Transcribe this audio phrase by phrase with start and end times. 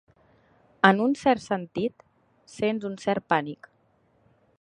[0.89, 2.07] En un cert sentit,
[2.53, 3.71] sents un cert pànic.